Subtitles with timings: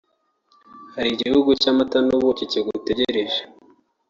[0.95, 3.41] hari igihugu cy'amata n'ubuki kigutegereje